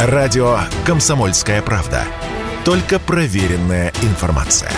[0.00, 2.04] Радио «Комсомольская правда».
[2.64, 4.70] Только проверенная информация.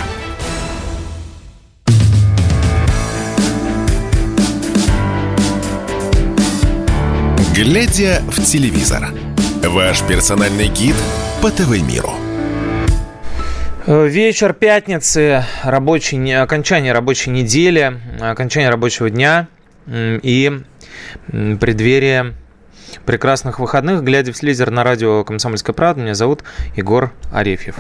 [7.54, 9.10] Глядя в телевизор.
[9.62, 10.96] Ваш персональный гид
[11.42, 12.12] по ТВ-миру.
[13.86, 19.48] Вечер пятницы, рабочий, окончание рабочей недели, окончание рабочего дня
[19.86, 20.62] и
[21.26, 22.32] преддверие
[23.04, 24.02] прекрасных выходных.
[24.02, 26.44] Глядя в телевизор на радио «Комсомольская правда», меня зовут
[26.76, 27.76] Егор Арефьев.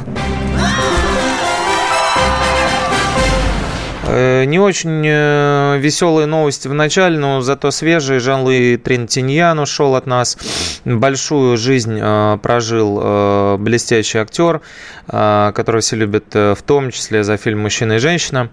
[4.12, 8.18] Э, не очень э, веселые новости в начале, но зато свежие.
[8.18, 10.36] Жан-Луи Трентиньян ушел от нас.
[10.84, 14.62] Большую жизнь э, прожил блестящий актер,
[15.06, 18.50] которого все любят в том числе за фильм «Мужчина и женщина».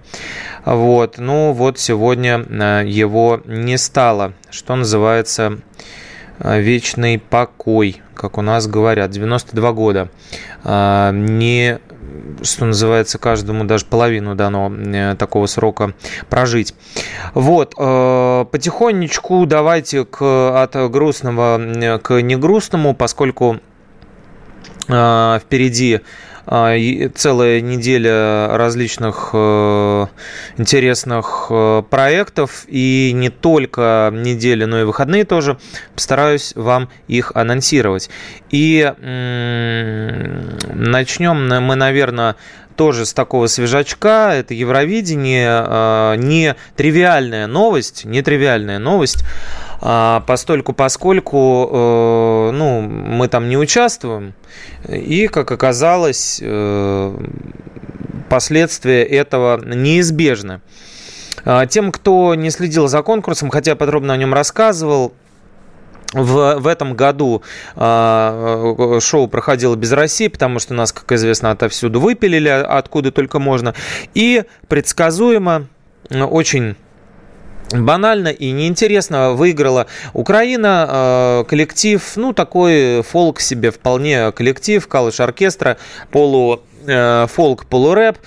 [0.66, 1.18] Вот.
[1.18, 2.40] Ну вот сегодня
[2.84, 5.60] его не стало, что называется
[6.40, 10.10] вечный покой, как у нас говорят, 92 года.
[10.64, 11.80] Не
[12.42, 15.94] что называется, каждому даже половину дано э, такого срока
[16.30, 16.74] прожить.
[17.34, 23.60] Вот, э, потихонечку давайте к, от грустного э, к негрустному, поскольку
[24.88, 26.02] впереди а,
[26.48, 30.08] целая неделя различных э,
[30.58, 32.66] интересных э, проектов.
[32.68, 35.58] И не только недели, но и выходные тоже.
[35.94, 38.10] Постараюсь вам их анонсировать.
[38.50, 38.94] И
[40.74, 42.36] начнем мы, наверное,
[42.78, 44.32] тоже с такого свежачка.
[44.34, 45.50] Это Евровидение.
[45.50, 49.26] А, не тривиальная новость, не тривиальная новость.
[49.80, 54.34] А, постольку, поскольку э, ну, мы там не участвуем,
[54.88, 57.18] и, как оказалось, э,
[58.30, 60.62] последствия этого неизбежны.
[61.46, 65.14] А, тем, кто не следил за конкурсом, хотя подробно о нем рассказывал,
[66.14, 67.44] в, в этом году
[67.76, 73.76] э, шоу проходило без России, потому что нас, как известно, отовсюду выпилили, откуда только можно.
[74.14, 75.68] И предсказуемо,
[76.10, 76.76] очень
[77.72, 85.78] банально и неинтересно выиграла Украина, э, коллектив, ну, такой фолк себе вполне коллектив, калыш оркестра,
[86.12, 88.18] полу э, фолк, полурэп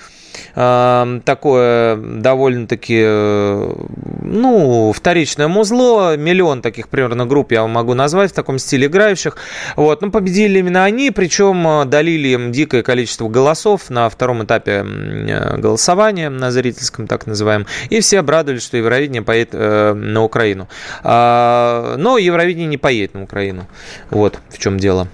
[0.53, 3.73] такое довольно-таки, э,
[4.21, 6.17] ну, вторичное музло.
[6.17, 9.37] Миллион таких примерно групп я вам могу назвать в таком стиле играющих.
[9.75, 14.85] Вот, ну, победили именно они, причем э, долили им дикое количество голосов на втором этапе
[14.85, 17.67] э, голосования, на зрительском так называемом.
[17.89, 20.67] И все обрадовались, что Евровидение поедет э, на Украину.
[21.03, 23.67] А, но Евровидение не поедет на Украину.
[24.09, 25.07] Вот в чем дело.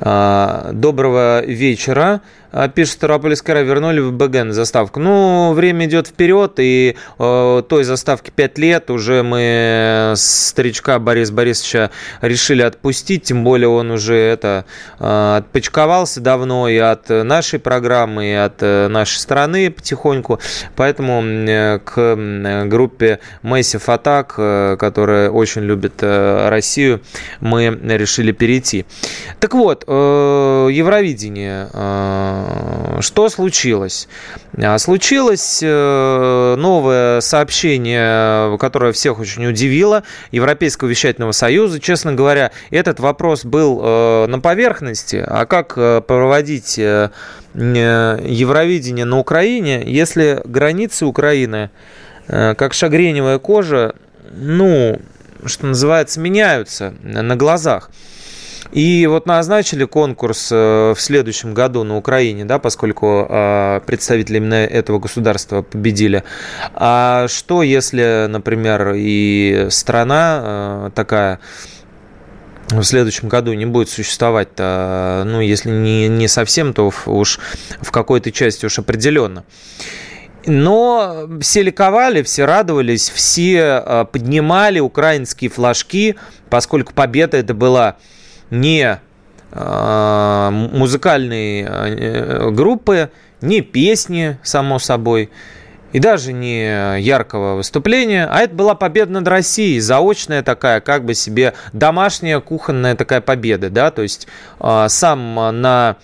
[0.00, 2.20] А, доброго вечера.
[2.50, 5.00] А, пишет Ставропольская вернули в БГ заставку.
[5.00, 11.90] Ну, время идет вперед, и э, той заставки 5 лет уже мы старичка Бориса Борисовича
[12.22, 14.64] решили отпустить, тем более он уже это
[14.98, 20.40] э, отпочковался давно и от нашей программы, и от э, нашей страны потихоньку.
[20.74, 22.16] Поэтому э, к
[22.66, 27.02] группе Massive Attack, э, которая очень любит э, Россию,
[27.40, 28.86] мы решили перейти.
[29.38, 31.68] Так вот, э, Евровидение.
[31.74, 32.37] Э,
[33.00, 34.08] что случилось?
[34.56, 41.80] А, случилось э, новое сообщение, которое всех очень удивило, Европейского вещательного союза.
[41.80, 45.22] Честно говоря, этот вопрос был э, на поверхности.
[45.26, 46.78] А как э, проводить
[47.54, 51.70] Евровидение на Украине, если границы Украины,
[52.26, 53.94] как шагреневая кожа,
[54.30, 55.00] ну,
[55.44, 57.90] что называется, меняются на глазах?
[58.72, 64.54] И вот назначили конкурс э, в следующем году на Украине, да, поскольку э, представители именно
[64.54, 66.22] этого государства победили.
[66.74, 71.40] А что, если, например, и страна э, такая
[72.68, 77.40] в следующем году не будет существовать, -то, ну, если не, не совсем, то уж
[77.80, 79.44] в какой-то части уж определенно.
[80.44, 86.16] Но все ликовали, все радовались, все поднимали украинские флажки,
[86.50, 87.96] поскольку победа это была
[88.50, 89.00] не
[89.50, 93.10] а, музыкальные а, группы,
[93.40, 95.30] не песни, само собой,
[95.92, 101.14] и даже не яркого выступления, а это была победа над Россией, заочная такая, как бы
[101.14, 104.28] себе домашняя кухонная такая победа, да, то есть
[104.60, 105.96] а, сам на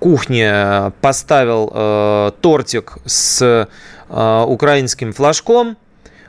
[0.00, 3.68] кухне поставил тортик с
[4.08, 5.76] украинским флажком,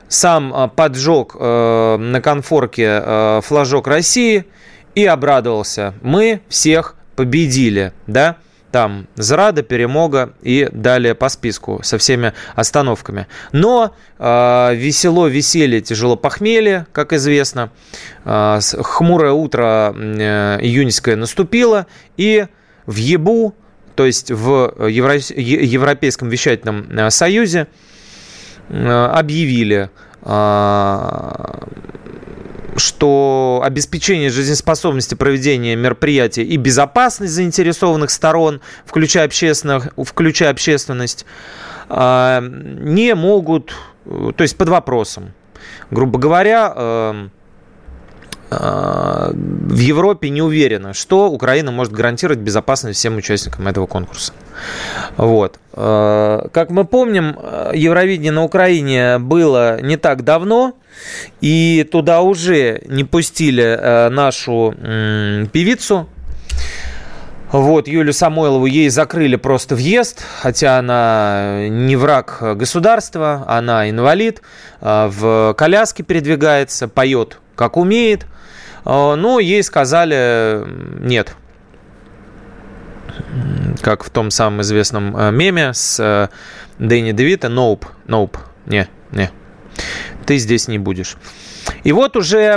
[0.06, 4.44] сам поджег на конфорке флажок России–
[4.94, 5.94] и обрадовался.
[6.02, 8.36] Мы всех победили, да?
[8.74, 13.28] там Зрада, Перемога и далее по списку со всеми остановками.
[13.52, 17.70] Но э, весело, веселье, тяжело похмелье, как известно.
[18.24, 21.86] Э, хмурое утро э, июньское наступило,
[22.16, 22.46] и
[22.86, 23.54] в ЕБУ,
[23.94, 25.14] то есть в Евро...
[25.36, 27.68] Европейском вещательном э, союзе,
[28.70, 29.88] э, объявили
[32.76, 41.24] что обеспечение жизнеспособности проведения мероприятия и безопасность заинтересованных сторон, включая, общественных, включая общественность,
[41.88, 43.72] а, не могут,
[44.04, 45.32] то есть под вопросом.
[45.90, 47.28] Грубо говоря, а,
[48.50, 54.32] в Европе не уверена, что Украина может гарантировать безопасность всем участникам этого конкурса.
[55.16, 55.58] Вот.
[55.72, 57.36] Как мы помним,
[57.74, 60.74] Евровидение на Украине было не так давно,
[61.40, 64.74] и туда уже не пустили э, нашу
[65.52, 66.08] певицу,
[67.52, 74.42] вот, Юлю Самойлову ей закрыли просто въезд, хотя она не враг государства, она инвалид,
[74.80, 78.26] э, в коляске передвигается, поет как умеет,
[78.84, 80.64] э, но ей сказали
[81.00, 81.36] нет.
[83.80, 86.28] Как в том самом известном меме с
[86.78, 89.30] Дэнни Девита, nope, nope, не, не,
[90.24, 91.16] ты здесь не будешь.
[91.82, 92.54] И вот уже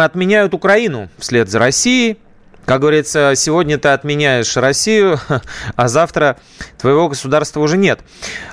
[0.00, 2.18] отменяют Украину вслед за Россией.
[2.64, 5.18] Как говорится, сегодня ты отменяешь Россию,
[5.76, 6.36] а завтра
[6.78, 8.00] твоего государства уже нет.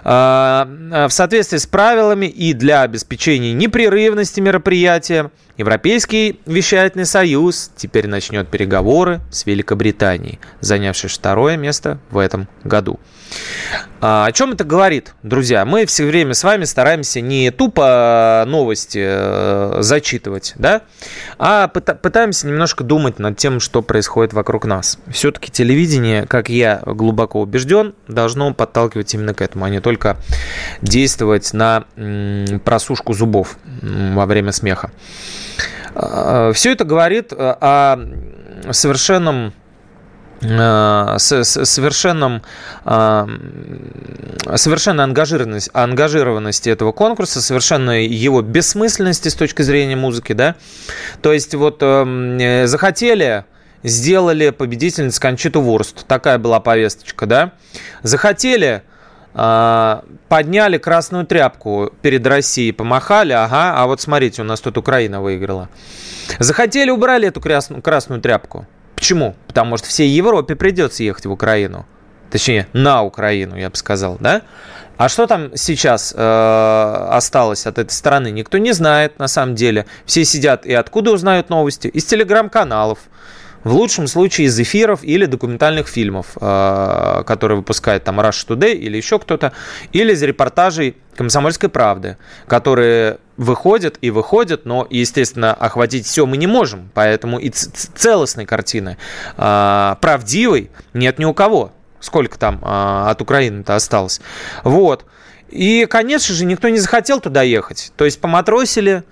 [0.04, 5.30] А, а, в соответствии с правилами и для обеспечения непрерывности мероприятия
[5.60, 12.98] Европейский вещательный союз теперь начнет переговоры с Великобританией, занявшей второе место в этом году.
[14.00, 15.66] А, о чем это говорит, друзья?
[15.66, 20.84] Мы все время с вами стараемся не тупо новости э, зачитывать, да,
[21.38, 24.98] а пытаемся немножко думать над тем, что происходит вокруг нас.
[25.12, 30.16] Все-таки телевидение, как я глубоко убежден, должно подталкивать именно к этому, а не только
[30.82, 31.84] действовать на
[32.64, 34.92] просушку зубов во время смеха.
[36.02, 37.98] А, Все это говорит о
[38.72, 39.54] совершенном
[40.42, 42.44] Э, с, совершенном,
[42.86, 43.28] э,
[44.56, 50.56] совершенной ангажированности, ангажированности этого конкурса, совершенной его бессмысленности с точки зрения музыки, да,
[51.22, 53.44] то есть вот э, захотели
[53.82, 56.06] сделали победительницу Кончиту Вурст.
[56.06, 57.54] Такая была повесточка, да.
[58.04, 58.84] Захотели,
[59.34, 65.70] подняли красную тряпку перед Россией, помахали, ага, а вот смотрите, у нас тут Украина выиграла.
[66.40, 68.66] Захотели, убрали эту красную, красную тряпку.
[68.96, 69.36] Почему?
[69.48, 71.86] Потому что всей Европе придется ехать в Украину.
[72.32, 74.42] Точнее, на Украину, я бы сказал, да?
[74.98, 79.86] А что там сейчас э, осталось от этой страны, никто не знает на самом деле.
[80.06, 81.88] Все сидят и откуда узнают новости?
[81.88, 83.00] Из телеграм-каналов.
[83.64, 88.96] В лучшем случае из эфиров или документальных фильмов, э, которые выпускает там Rush Today или
[88.96, 89.52] еще кто-то,
[89.92, 92.18] или из репортажей «Комсомольской правды»,
[92.48, 98.98] которые выходят и выходят, но, естественно, охватить все мы не можем, поэтому и целостной картины,
[99.38, 101.72] э, правдивой, нет ни у кого.
[102.00, 104.22] Сколько там э, от Украины-то осталось.
[104.64, 105.06] Вот.
[105.50, 107.92] И, конечно же, никто не захотел туда ехать.
[107.98, 109.04] То есть поматросили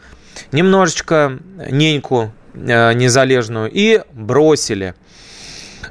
[0.52, 1.40] немножечко
[1.70, 2.32] неньку,
[2.94, 4.96] незалежную и бросили.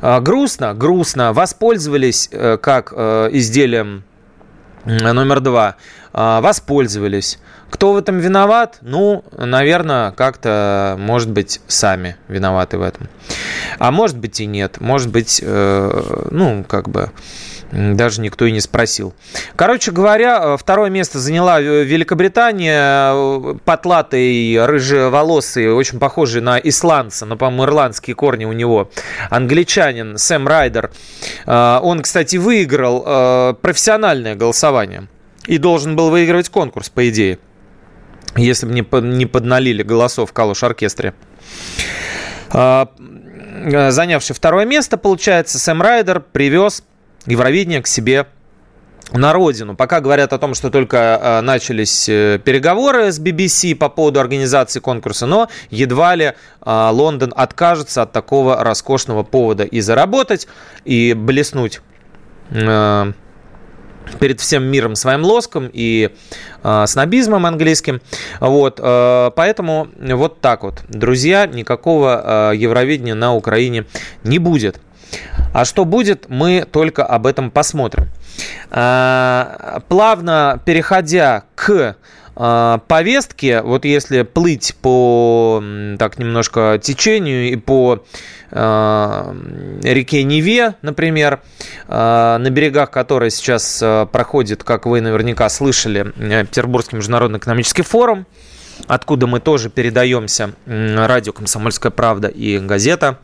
[0.00, 1.32] А, грустно, грустно.
[1.32, 4.04] Воспользовались э, как э, изделием
[4.84, 5.76] номер два.
[6.12, 7.38] Воспользовались.
[7.68, 8.78] Кто в этом виноват?
[8.80, 13.08] Ну, наверное, как-то, может быть, сами виноваты в этом.
[13.78, 14.80] А может быть и нет.
[14.80, 17.10] Может быть, ну, как бы
[17.72, 19.14] даже никто и не спросил.
[19.56, 23.12] Короче говоря, э, второе место заняла э, Великобритания.
[23.12, 28.90] Э, потлатый, рыжеволосый, очень похожий на исландца, но, по-моему, ирландские корни у него.
[29.30, 30.90] Англичанин Сэм Райдер.
[31.46, 35.08] Он, кстати, выиграл профессиональное голосование.
[35.46, 37.38] И должен был выигрывать конкурс, по идее.
[38.36, 41.14] Если бы не подналили голосов в Калуш-оркестре
[43.90, 46.82] занявший второе место, получается, Сэм Райдер привез
[47.26, 48.26] Евровидение к себе
[49.12, 49.76] на родину.
[49.76, 54.80] Пока говорят о том, что только э, начались э, переговоры с BBC по поводу организации
[54.80, 60.48] конкурса, но едва ли э, Лондон откажется от такого роскошного повода и заработать,
[60.84, 61.80] и блеснуть
[64.20, 66.10] перед всем миром своим лоском и
[66.86, 68.00] снобизмом английским.
[68.38, 73.84] Вот, поэтому вот так вот, друзья, никакого Евровидения на Украине
[74.22, 74.80] не будет.
[75.52, 78.08] А что будет, мы только об этом посмотрим.
[78.70, 81.96] А, плавно переходя к
[82.36, 85.62] э, повестки, вот если плыть по
[85.98, 88.04] так немножко течению и по
[88.50, 89.34] э,
[89.82, 91.40] реке Неве, например,
[91.88, 93.82] на берегах которой сейчас
[94.12, 98.26] проходит, как вы наверняка слышали, э, Петербургский международный экономический форум,
[98.86, 103.18] откуда мы тоже передаемся, радио «Комсомольская правда» и газета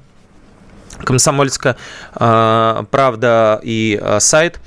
[1.05, 1.77] «Комсомольская
[2.15, 4.61] э, правда» и э, сайт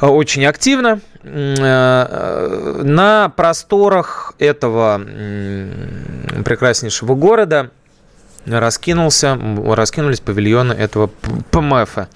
[0.00, 1.00] очень активно.
[1.22, 5.00] Э, на просторах этого
[6.44, 7.70] прекраснейшего города
[8.46, 11.10] раскинулся, раскинулись павильоны этого
[11.50, 12.08] ПМФ.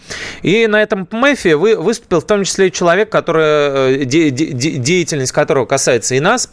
[0.43, 5.33] И на этом ПМФ вы, выступил в том числе человек, который, э, де, де, деятельность
[5.33, 6.51] которого касается и нас,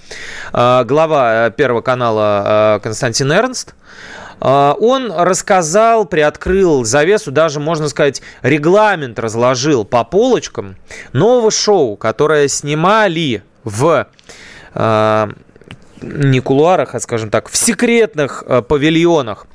[0.53, 3.75] э, глава Первого канала Константин Эрнст.
[4.41, 10.77] Он рассказал, приоткрыл завесу, даже, можно сказать, регламент разложил по полочкам
[11.13, 14.07] нового шоу, которое снимали в
[16.01, 19.47] не кулуарах, а, скажем так, в секретных э, павильонах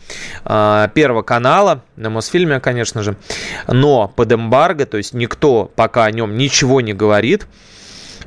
[0.44, 3.16] Первого канала, на Мосфильме, конечно же,
[3.66, 7.46] но под эмбарго, то есть никто пока о нем ничего не говорит.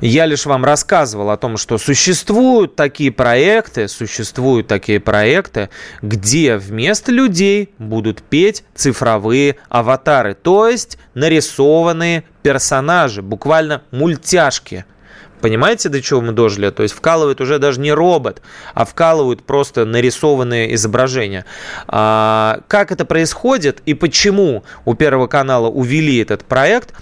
[0.00, 5.68] Я лишь вам рассказывал о том, что существуют такие проекты, существуют такие проекты,
[6.00, 14.86] где вместо людей будут петь цифровые аватары, то есть нарисованные персонажи, буквально мультяшки–
[15.40, 16.70] Понимаете, до чего мы дожили?
[16.70, 18.42] То есть вкалывают уже даже не робот,
[18.74, 21.44] а вкалывают просто нарисованные изображения.
[21.88, 26.92] А, как это происходит и почему у Первого канала увели этот проект,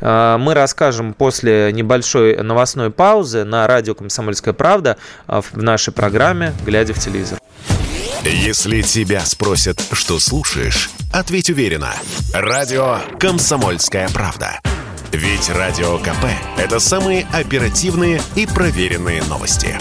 [0.00, 6.94] а, мы расскажем после небольшой новостной паузы на радио «Комсомольская правда» в нашей программе «Глядя
[6.94, 7.38] в телевизор».
[8.24, 11.94] Если тебя спросят, что слушаешь, ответь уверенно.
[12.34, 14.60] Радио «Комсомольская правда».
[15.12, 16.26] Ведь Радио КП–
[16.56, 19.76] это самые оперативные и проверенные новости.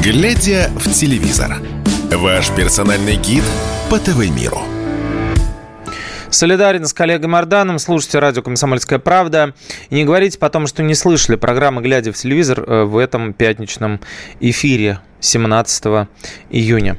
[0.00, 1.60] Глядя в телевизор.
[2.12, 3.44] Ваш персональный гид
[3.90, 4.77] по ТВ-миру.
[6.30, 7.78] Солидарен с коллегой Марданом.
[7.78, 9.54] Слушайте радио «Комсомольская правда».
[9.88, 14.00] И не говорите потом, что не слышали программы «Глядя в телевизор» э, в этом пятничном
[14.40, 16.08] эфире 17
[16.50, 16.96] июня.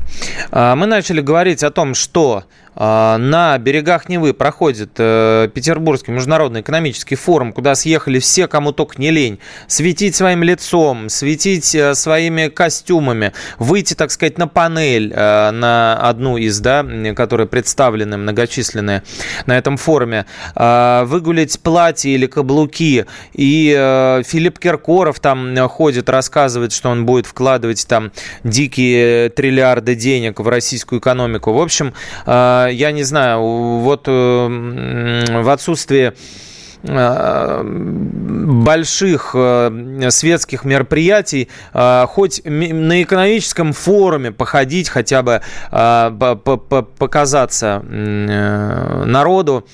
[0.51, 2.43] А, мы начали говорить о том, что
[2.79, 9.11] на берегах Невы проходит э, Петербургский международный экономический форум, куда съехали все, кому только не
[9.11, 15.97] лень, светить своим лицом, светить э, своими костюмами, выйти, так сказать, на панель, э, на
[15.97, 16.85] одну из, да,
[17.17, 19.03] которые представлены многочисленные
[19.45, 23.05] на этом форуме, выгулить платье или каблуки.
[23.33, 28.11] И Филипп Киркоров там ходит, рассказывает, что он будет вкладывать там
[28.43, 31.51] дикие триллиарды денег в российскую экономику.
[31.53, 31.93] В общем,
[32.71, 33.41] я не знаю,
[33.79, 36.13] вот э, в отсутствии
[36.83, 45.41] э, больших э, светских мероприятий, хоть на экономическом форуме походить, хотя бы
[46.97, 49.67] показаться народу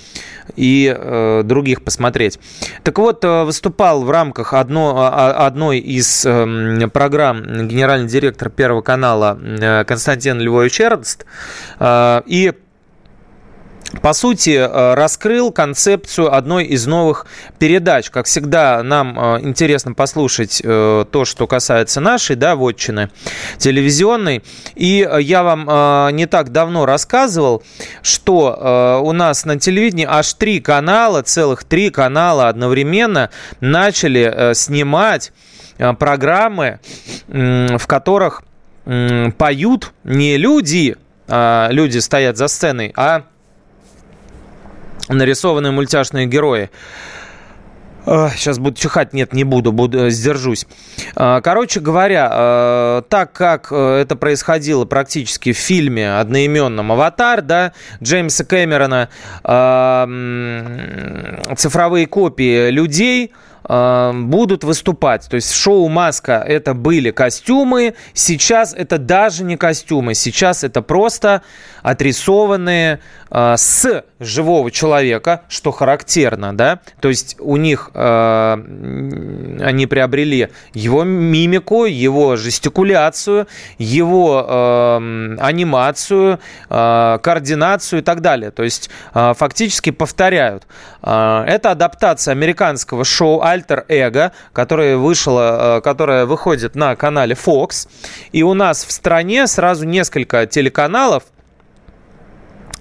[0.56, 2.40] и других посмотреть.
[2.84, 6.22] Так вот, выступал в рамках одно, одной из
[6.92, 9.38] программ генеральный директор Первого канала
[9.88, 11.26] Константин Львович Эрнст
[11.82, 12.54] и
[14.02, 17.26] по сути, э, раскрыл концепцию одной из новых
[17.60, 18.10] передач.
[18.10, 23.10] Как всегда, нам э, интересно послушать э, то, что касается нашей, да, вотчины
[23.58, 24.44] телевизионной.
[24.76, 27.64] И я вам не так давно рассказывал,
[28.02, 35.32] что у нас на телевидении аж три канала, целых три канала одновременно начали снимать
[36.00, 36.80] программы,
[37.28, 38.44] в которых
[38.86, 40.96] поют не люди,
[41.28, 43.24] а люди стоят за сценой, а
[45.10, 46.70] нарисованные мультяшные герои.
[48.06, 50.68] Сейчас буду чихать, нет, не буду, буду, э, сдержусь.
[51.16, 57.74] А, короче говоря, э, так как э, это происходило практически в фильме одноименном «Аватар», да,
[58.04, 59.10] Джеймса Кэмерона,
[61.58, 63.34] цифровые копии людей–
[63.68, 65.28] будут выступать.
[65.28, 71.42] То есть шоу «Маска» это были костюмы, сейчас это даже не костюмы, сейчас это просто
[71.82, 78.54] отрисованные э, с живого человека, что характерно, да, то есть у них э,
[79.62, 86.40] они приобрели его мимику, его жестикуляцию, его э, анимацию,
[86.70, 90.66] э, координацию и так далее, то есть э, фактически повторяют.
[91.02, 97.88] Э, это адаптация американского шоу Alter Ego, которое вышло, э, которое выходит на канале Fox.
[98.32, 101.24] И у нас в стране сразу несколько телеканалов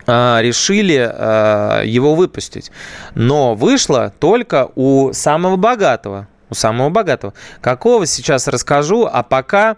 [0.06, 2.70] решили его выпустить.
[3.14, 6.28] Но вышло только у самого богатого.
[6.50, 7.32] У самого богатого.
[7.60, 9.76] Какого сейчас расскажу, а пока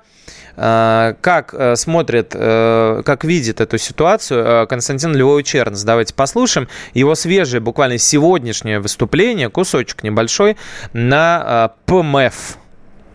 [0.57, 5.83] как смотрит, как видит эту ситуацию Константин Львович Чернс.
[5.83, 10.57] Давайте послушаем его свежее, буквально сегодняшнее выступление, кусочек небольшой,
[10.95, 12.57] на ПМФ.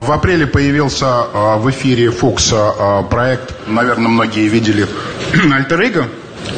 [0.02, 1.24] В апреле появился
[1.58, 4.88] в эфире Fox проект, наверное, многие видели,
[5.54, 6.06] Альтер Эго.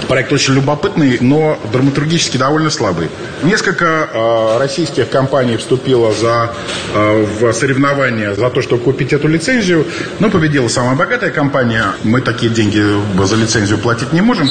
[0.07, 3.09] Проект очень любопытный, но драматургически довольно слабый.
[3.43, 6.53] Несколько э, российских компаний вступило за,
[6.93, 9.85] э, в соревнования за то, чтобы купить эту лицензию,
[10.19, 11.85] но победила самая богатая компания.
[12.03, 12.83] Мы такие деньги
[13.23, 14.49] за лицензию платить не можем.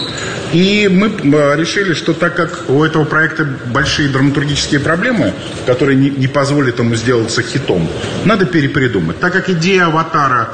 [0.52, 1.08] И мы
[1.56, 5.32] решили, что так как у этого проекта большие драматургические проблемы,
[5.66, 7.88] которые не, не позволят ему сделаться хитом,
[8.24, 9.20] надо перепридумать.
[9.20, 10.50] Так как идея «Аватара»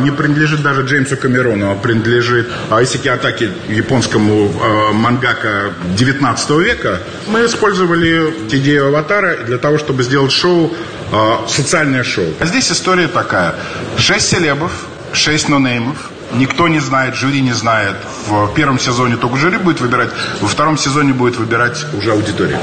[0.00, 7.00] не принадлежит даже Джеймсу Камерону, а принадлежит Айсики Атаки, японскому э, мангака 19 века.
[7.26, 10.72] Мы использовали идею аватара для того, чтобы сделать шоу,
[11.12, 12.26] э, социальное шоу.
[12.40, 13.54] А здесь история такая.
[13.98, 14.72] Шесть селебов,
[15.12, 17.96] шесть нонеймов, Никто не знает, жюри не знает.
[18.28, 20.10] В первом сезоне только жюри будет выбирать,
[20.40, 22.58] во втором сезоне будет выбирать уже аудитория.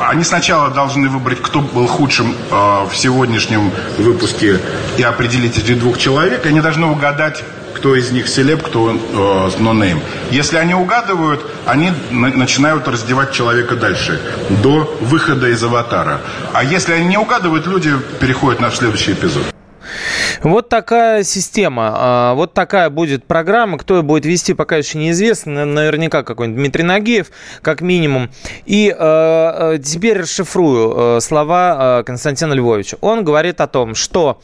[0.00, 2.54] Они сначала должны выбрать, кто был худшим э,
[2.90, 4.58] в сегодняшнем выпуске
[4.96, 6.46] и определить этих двух человек.
[6.46, 10.00] Они должны угадать, кто из них селеб, кто э, нонейм.
[10.30, 14.20] Если они угадывают, они на- начинают раздевать человека дальше,
[14.62, 16.20] до выхода из аватара.
[16.52, 19.44] А если они не угадывают, люди переходят на следующий эпизод.
[20.42, 23.76] Вот такая система, а, вот такая будет программа.
[23.76, 25.66] Кто ее будет вести, пока еще неизвестно.
[25.66, 27.30] Наверняка какой-нибудь Дмитрий Нагиев,
[27.60, 28.30] как минимум.
[28.64, 32.96] И э, теперь расшифрую э, слова Константина Львовича.
[33.02, 34.40] Он говорит о том, что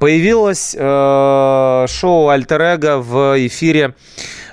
[0.00, 3.94] появилось э, шоу «Альтер Эго» в эфире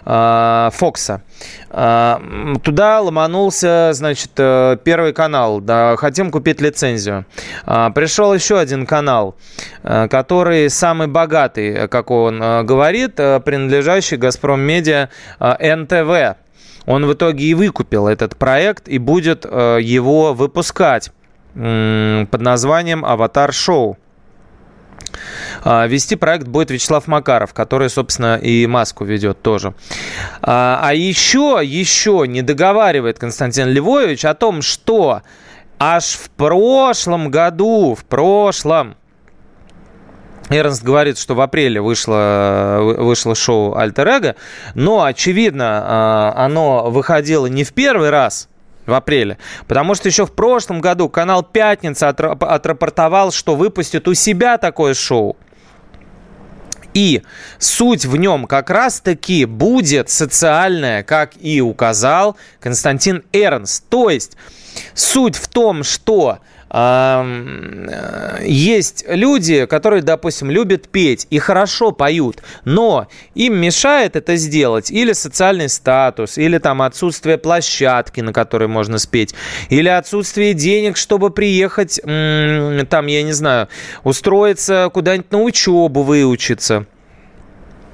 [0.05, 1.23] Фокса.
[1.69, 5.59] Туда ломанулся, значит, Первый канал.
[5.59, 7.25] Да, хотим купить лицензию.
[7.65, 9.35] Пришел еще один канал,
[9.81, 15.09] который самый богатый, как он говорит, принадлежащий «Газпром Медиа»
[15.39, 16.37] НТВ.
[16.85, 21.11] Он в итоге и выкупил этот проект и будет его выпускать
[21.53, 23.97] под названием «Аватар Шоу».
[25.63, 29.73] А, вести проект будет Вячеслав Макаров, который, собственно, и маску ведет тоже.
[30.41, 35.21] А, а еще, еще не договаривает Константин Львович о том, что
[35.79, 38.95] аж в прошлом году, в прошлом,
[40.49, 44.35] Эрнст говорит, что в апреле вышло, вышло шоу «Альтер Эго»,
[44.75, 48.49] но, очевидно, а, оно выходило не в первый раз–
[48.85, 49.37] в апреле.
[49.67, 55.37] Потому что еще в прошлом году канал «Пятница» отрапортовал, что выпустит у себя такое шоу.
[56.93, 57.23] И
[57.57, 63.85] суть в нем как раз-таки будет социальная, как и указал Константин Эрнст.
[63.89, 64.37] То есть
[64.93, 66.39] суть в том, что
[68.41, 75.13] есть люди, которые, допустим, любят петь и хорошо поют, но им мешает это сделать или
[75.13, 79.35] социальный статус, или там отсутствие площадки, на которой можно спеть,
[79.69, 83.67] или отсутствие денег, чтобы приехать, там, я не знаю,
[84.03, 86.87] устроиться куда-нибудь на учебу, выучиться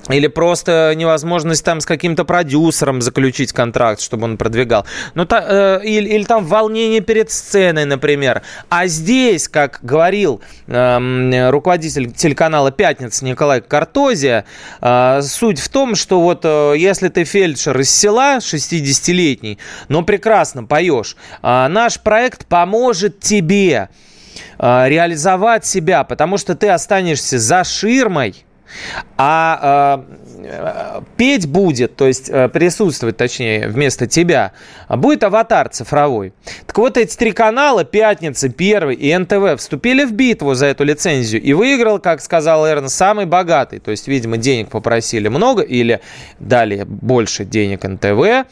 [0.09, 4.85] или просто невозможность там с каким-то продюсером заключить контракт, чтобы он продвигал.
[5.13, 8.41] Ну, та, э, или, или там волнение перед сценой, например.
[8.69, 14.45] А здесь, как говорил э, руководитель телеканала «Пятница» Николай Картозия,
[14.81, 20.63] э, суть в том, что вот э, если ты фельдшер из села, 60-летний, но прекрасно
[20.63, 23.89] поешь, э, наш проект поможет тебе
[24.57, 28.45] э, реализовать себя, потому что ты останешься за ширмой,
[29.17, 30.05] а
[30.41, 34.53] э, петь будет, то есть э, присутствовать, точнее, вместо тебя,
[34.87, 36.33] будет аватар цифровой.
[36.65, 41.41] Так вот, эти три канала, Пятница, Первый и НТВ, вступили в битву за эту лицензию.
[41.41, 43.79] И выиграл, как сказал Эрн, самый богатый.
[43.79, 46.01] То есть, видимо, денег попросили много или
[46.39, 48.47] дали больше денег НТВ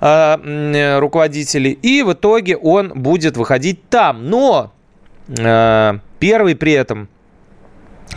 [0.00, 1.70] э, руководители.
[1.70, 4.28] И в итоге он будет выходить там.
[4.28, 4.72] Но
[5.28, 7.08] э, Первый при этом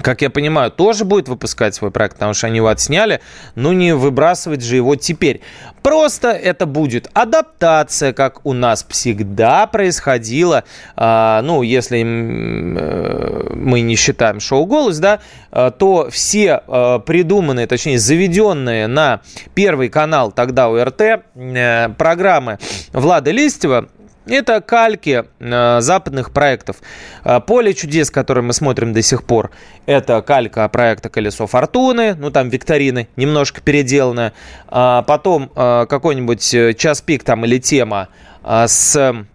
[0.02, 3.22] как я понимаю, тоже будет выпускать свой проект, потому что они его отсняли,
[3.56, 5.42] но не выбрасывать же его теперь.
[5.82, 10.64] Просто это будет адаптация, как у нас всегда происходило,
[10.96, 15.20] а, ну, если э, мы не считаем шоу «Голос», да,
[15.52, 19.22] а, то все а, придуманные, точнее, заведенные на
[19.54, 21.02] Первый канал тогда УРТ
[21.36, 22.60] э, программы
[22.94, 23.90] Влада Листьева
[24.26, 26.78] Это кальки э, западных проектов.
[27.24, 29.52] Э, Поле чудес, который мы смотрим до сих пор,
[29.86, 34.34] это калька проекта «Колесо фортуны», ну там викторины, немножко переделанная.
[34.68, 38.08] А потом э, какой-нибудь э, час пик там или тема
[38.44, 39.26] э, с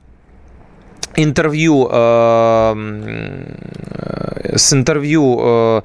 [1.17, 2.75] интервью э,
[4.57, 5.83] с интервью э,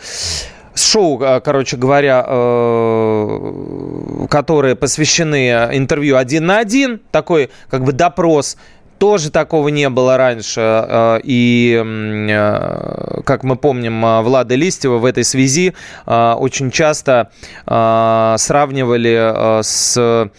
[0.75, 8.57] шоу, э, короче говоря, э, которые посвящены интервью один на один, такой как бы допрос
[9.03, 10.61] тоже такого не было раньше.
[10.61, 15.73] Э, и, э, как мы помним, э, Влада Листьева в этой связи
[16.05, 17.29] очень часто
[17.65, 20.29] сравнивали с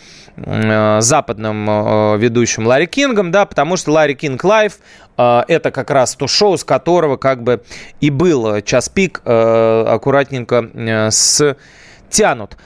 [0.98, 4.78] западным ведущим Ларри Кингом, да, потому что Larry King Live
[5.16, 7.62] это как раз то шоу, с которого как бы
[8.00, 12.56] и был час пик аккуратненько стянут.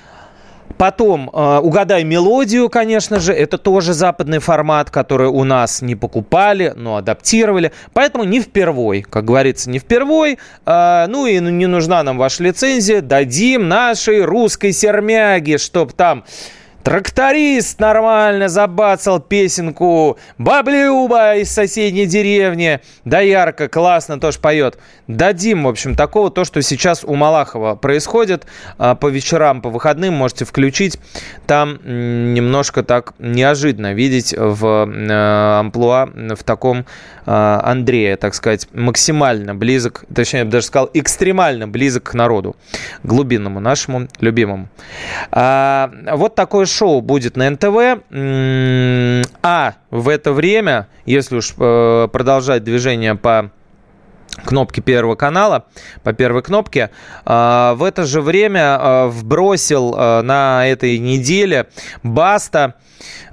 [0.77, 6.73] Потом э, угадай мелодию, конечно же, это тоже западный формат, который у нас не покупали,
[6.77, 7.73] но адаптировали.
[7.93, 10.39] Поэтому не впервой, как говорится, не впервой.
[10.67, 13.01] Э, ну и не нужна нам ваша лицензия.
[13.01, 16.25] Дадим нашей русской сермяге, чтоб там
[16.83, 22.81] Тракторист нормально забацал песенку Баблюба из соседней деревни.
[23.05, 24.79] Да ярко, классно тоже поет.
[25.07, 28.47] Дадим, в общем, такого, то, что сейчас у Малахова происходит
[28.79, 30.99] а, по вечерам, по выходным, можете включить.
[31.47, 36.87] Там немножко так неожиданно видеть в э, амплуа в таком
[37.27, 42.57] а, Андрея, так сказать, максимально близок, точнее, я бы даже сказал, экстремально близок к народу,
[43.03, 44.69] глубинному нашему, любимому.
[45.31, 48.03] А, вот такое шоу будет на НТВ.
[49.43, 53.51] А в это время, если уж э, продолжать движение по
[54.45, 55.65] кнопки Первого канала,
[56.03, 56.91] по первой кнопке.
[57.25, 61.69] А, в это же время а, вбросил а, на этой неделе
[62.03, 62.75] Баста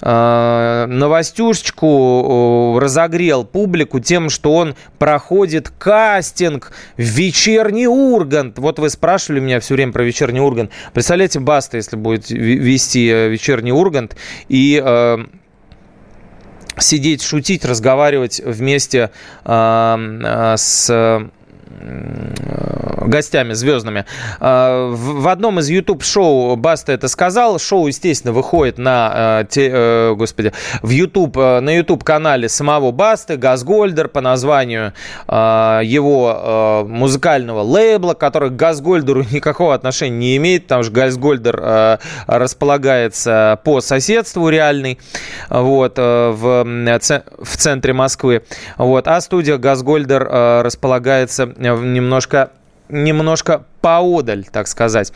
[0.02, 8.60] новостюшечку, разогрел публику тем, что он проходит кастинг в вечерний Ургант.
[8.60, 10.70] Вот вы спрашивали меня все время про вечерний Ургант.
[10.94, 14.16] Представляете, Баста, если будет вести э, вечерний Ургант,
[14.50, 14.80] и
[16.80, 19.12] сидеть, шутить, разговаривать вместе
[19.44, 21.30] э, с
[23.08, 24.06] гостями звездными.
[24.40, 27.60] А, в одном из YouTube-шоу Баста это сказал.
[27.60, 33.38] Шоу, естественно, выходит на, э, те, э, господи, в YouTube, э, на YouTube-канале самого Басты,
[33.38, 34.94] Газгольдер, по названию
[35.28, 43.82] его музыкального лейбла, который к Газгольдеру никакого отношения не имеет, потому что Газгольдер располагается по
[43.82, 45.00] соседству реальный,
[45.50, 48.44] вот, в, в центре Москвы.
[48.78, 50.24] Вот, а студия Газгольдер
[50.64, 52.52] располагается немножко
[52.90, 55.14] немножко поодаль, так сказать.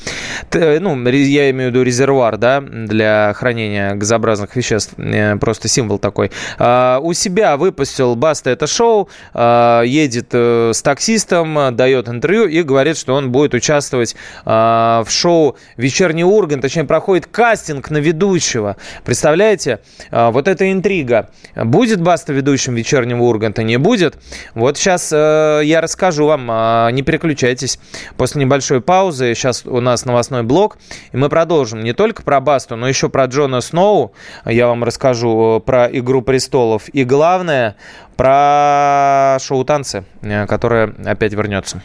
[0.53, 4.93] Ну, я имею в виду резервуар, да, для хранения газообразных веществ.
[4.97, 6.29] Э, просто символ такой.
[6.59, 12.61] А, у себя выпустил Баста это шоу, а, едет э, с таксистом, дает интервью и
[12.61, 18.77] говорит, что он будет участвовать а, в шоу «Вечерний Ургант», точнее, проходит кастинг на ведущего.
[19.03, 19.79] Представляете?
[20.11, 21.31] Вот эта интрига.
[21.55, 24.15] Будет Баста ведущим «Вечернего Урганта», не будет?
[24.53, 27.79] Вот сейчас э, я расскажу вам, не переключайтесь.
[28.15, 29.33] После небольшого небольшой паузы.
[29.35, 30.77] Сейчас у нас новостной блок.
[31.13, 34.11] И мы продолжим не только про Басту, но еще про Джона Сноу.
[34.45, 36.89] Я вам расскажу э, про «Игру престолов».
[36.89, 37.77] И главное,
[38.17, 41.81] про шоу «Танцы», э, которое опять вернется.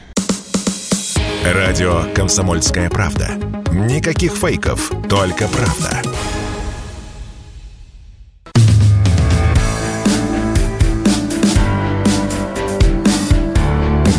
[1.44, 3.28] Радио «Комсомольская правда».
[3.70, 6.02] Никаких фейков, только правда.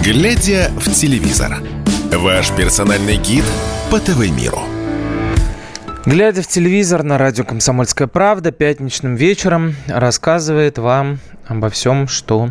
[0.02, 1.58] Глядя в телевизор.
[2.18, 3.44] Ваш персональный гид
[3.92, 4.60] по ТВ-миру.
[6.06, 12.50] Глядя в телевизор на радио «Комсомольская правда» пятничным вечером рассказывает вам обо всем, что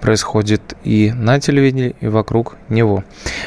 [0.00, 3.04] происходит и на телевидении, и вокруг него.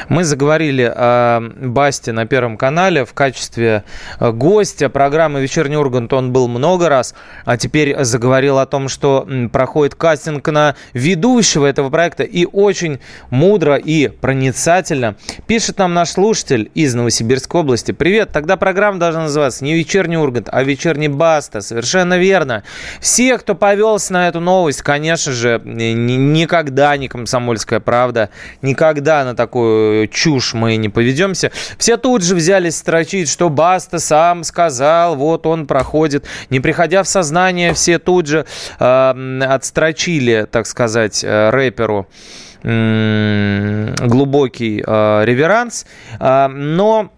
[0.08, 3.84] Мы заговорили о Басте на Первом канале в качестве
[4.18, 6.12] э, гостя программы «Вечерний Ургант».
[6.12, 11.90] Он был много раз, а теперь заговорил о том, что проходит кастинг на ведущего этого
[11.90, 12.24] проекта.
[12.24, 12.98] И очень
[13.30, 15.14] мудро и проницательно
[15.46, 17.92] пишет нам наш слушатель из Новосибирской области.
[17.92, 21.60] Привет, тогда программа должна называться не «Вечерний Ургант», а «Вечерний Баста».
[21.60, 22.64] Совершенно верно.
[23.00, 28.30] Все, кто повелся на эту новость, конечно же, никогда не комсомольская правда,
[28.62, 31.50] никогда на такую чушь мы не поведемся.
[31.78, 36.26] Все тут же взялись строчить, что Баста сам сказал, вот он проходит.
[36.50, 38.46] Не приходя в сознание, все тут же
[38.78, 42.06] э, отстрочили, так сказать, э, рэперу
[42.62, 45.86] глубокий э, реверанс.
[46.18, 47.12] Э, но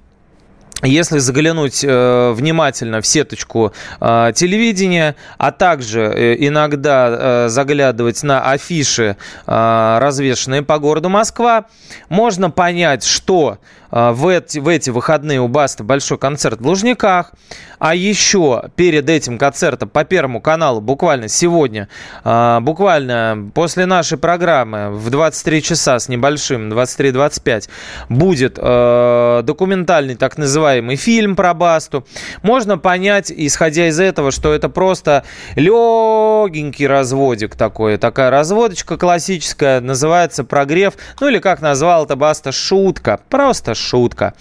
[0.83, 8.51] если заглянуть э, внимательно в сеточку э, телевидения, а также э, иногда э, заглядывать на
[8.51, 9.17] афиши,
[9.47, 11.67] э, развешенные по городу Москва,
[12.09, 13.59] можно понять, что
[13.91, 17.33] в, эти, в эти выходные у Баста большой концерт в Лужниках.
[17.81, 21.89] А еще перед этим концертом по Первому каналу буквально сегодня,
[22.25, 27.71] а, буквально после нашей программы в 23 часа с небольшим, 23.25,
[28.11, 32.07] будет а, документальный так называемый фильм про Басту.
[32.43, 35.25] Можно понять, исходя из этого, что это просто
[35.57, 43.21] легенький разводик такой, такая разводочка классическая, называется прогрев, ну или как назвал это Баста, шутка,
[43.31, 44.35] просто шутка.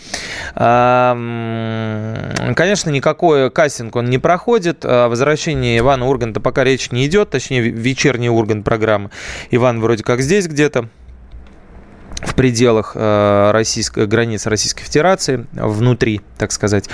[2.56, 4.86] Конечно, никакой кастинг он не проходит.
[4.86, 9.10] О возвращении Ивана Урганта пока речь не идет, точнее вечерний Ургант программы.
[9.52, 10.89] Иван вроде как здесь где-то
[12.21, 16.89] в пределах э, российской, границ Российской Федерации, внутри, так сказать.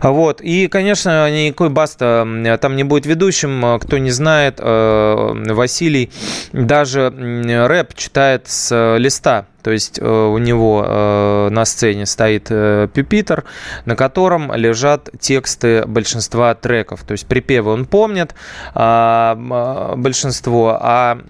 [0.00, 0.40] Вот.
[0.40, 2.26] И, конечно, никакой Баста
[2.62, 3.78] там не будет ведущим.
[3.78, 6.10] Кто не знает, э, Василий
[6.52, 9.48] даже рэп читает с листа.
[9.62, 13.44] То есть э, у него на сцене стоит пюпитер,
[13.84, 17.04] на котором лежат тексты большинства треков.
[17.04, 18.34] То есть припевы он помнит
[18.74, 21.20] а, большинство, а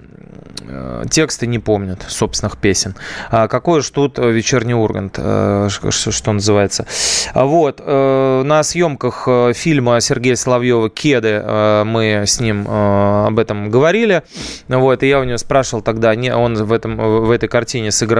[0.70, 2.94] Э, тексты не помнят собственных песен.
[3.30, 6.86] А какой же тут э, вечерний Ургант, э, что называется.
[7.34, 7.80] Вот.
[7.80, 11.42] На съемках фильма Сергея Соловьева «Кеды»
[11.84, 14.22] мы с ним об этом говорили.
[14.68, 15.02] Вот.
[15.02, 18.19] И я у него спрашивал тогда, он в, этом, в этой картине сыграл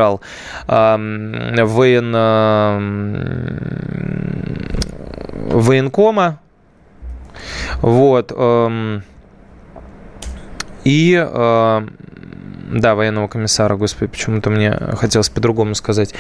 [0.67, 2.13] воен,
[5.53, 6.39] военкома.
[7.83, 8.33] Вот.
[10.85, 11.27] И
[12.73, 16.15] да, военного комиссара, господи, почему-то мне хотелось по-другому сказать.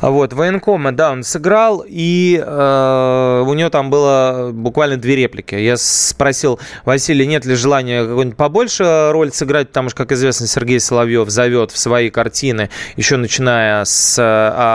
[0.00, 5.54] Вот, военкома, да, он сыграл, и э, у него там было буквально две реплики.
[5.54, 10.80] Я спросил Василия, нет ли желания какую-нибудь побольше роль сыграть, потому что, как известно, Сергей
[10.80, 14.22] Соловьев зовет в свои картины, еще начиная с э,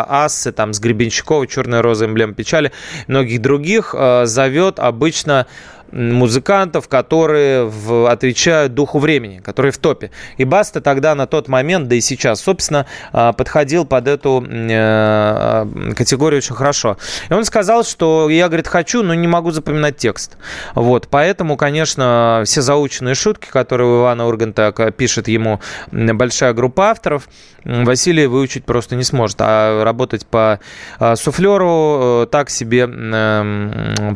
[0.09, 2.71] Ассы, там, с Гребенщикова, «Черная роза», эмблем печали,
[3.07, 5.47] многих других, э, зовет обычно
[5.91, 10.11] музыкантов, которые в, отвечают духу времени, которые в топе.
[10.37, 15.65] И Баста тогда на тот момент, да и сейчас, собственно, а, подходил под эту э,
[15.95, 16.97] категорию очень хорошо.
[17.29, 20.37] И он сказал, что я, говорит, хочу, но не могу запоминать текст.
[20.75, 25.59] Вот, поэтому, конечно, все заученные шутки, которые у Ивана Урганта пишет ему
[25.91, 27.27] большая группа авторов,
[27.63, 29.37] Василий выучить просто не сможет.
[29.39, 30.59] А работать по
[30.99, 32.87] а, суфлеру э, так себе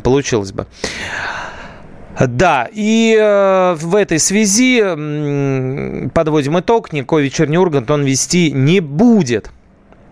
[0.02, 0.66] получилось бы.
[2.20, 6.92] Да, и э, в этой связи э, подводим итог.
[6.92, 9.50] Никакой вечерний Ургант он вести не будет.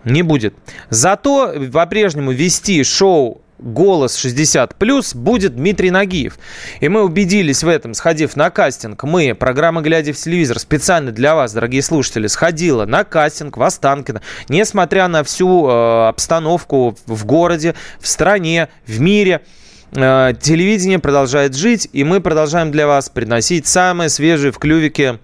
[0.03, 0.55] Не будет.
[0.89, 6.39] Зато по-прежнему вести шоу «Голос 60 плюс» будет Дмитрий Нагиев.
[6.79, 9.03] И мы убедились в этом, сходив на кастинг.
[9.03, 14.23] Мы, программа «Глядя в телевизор», специально для вас, дорогие слушатели, сходила на кастинг в Останкино.
[14.49, 19.41] Несмотря на всю э, обстановку в городе, в стране, в мире–
[19.93, 25.19] телевидение продолжает жить, и мы продолжаем для вас приносить самые свежие в клювике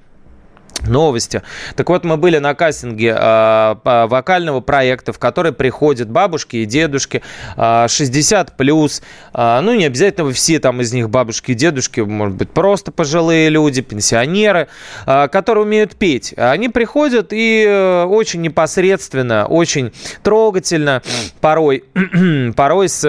[0.85, 1.41] новости.
[1.75, 7.21] Так вот, мы были на кастинге э, вокального проекта, в который приходят бабушки и дедушки
[7.55, 9.01] э, 60 плюс.
[9.33, 13.49] Э, ну, не обязательно все там из них бабушки и дедушки, может быть, просто пожилые
[13.49, 14.67] люди, пенсионеры,
[15.05, 16.33] э, которые умеют петь.
[16.37, 19.91] Они приходят и э, очень непосредственно, очень
[20.23, 21.01] трогательно,
[21.41, 21.83] порой,
[22.55, 23.03] порой с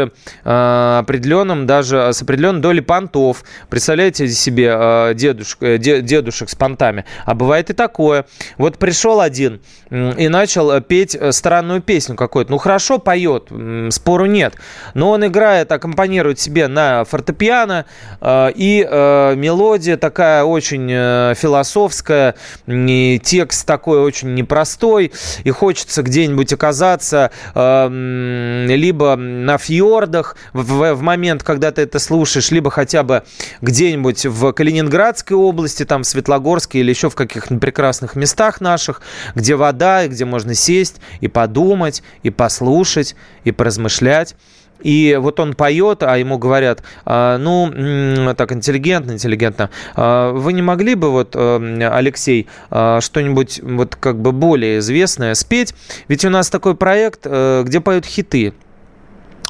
[0.45, 3.45] э, определенным, даже с определенной долей понтов.
[3.69, 7.05] Представляете себе э, дедушек, э, дедушек с понтами.
[7.25, 8.25] А бывает бывает и такое.
[8.57, 12.51] Вот пришел один и начал э, петь э, странную песню какую-то.
[12.51, 13.51] Ну, хорошо поет,
[13.91, 14.55] спору нет.
[14.95, 17.87] Но он играет, аккомпанирует себе на фортепиано,
[18.21, 20.89] э, и мелодия такая очень
[21.35, 22.35] философская,
[22.67, 25.13] и текст такой очень непростой,
[25.45, 33.03] и хочется где-нибудь оказаться либо на фьордах в, момент, когда ты это слушаешь, либо хотя
[33.03, 33.23] бы
[33.61, 39.03] где-нибудь в Калининградской области, там в Светлогорске или еще в каких прекрасных местах наших,
[39.35, 44.37] где вода, и где можно сесть и подумать, и послушать, и поразмышлять.
[44.81, 50.63] И вот он поет, а ему говорят, «А, ну, так интеллигентно, интеллигентно, а вы не
[50.63, 55.75] могли бы, вот, э, Алексей, а, что-нибудь вот как бы более известное спеть?
[56.07, 58.55] Ведь у нас такой проект, э, где поют хиты.